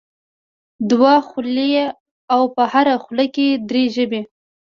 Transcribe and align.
دوه 0.91 1.13
خولې 1.27 1.69
او 2.33 2.41
په 2.55 2.63
هره 2.71 2.95
خوله 3.03 3.25
کې 3.35 3.47
درې 3.69 3.83
ژبې. 3.95 4.21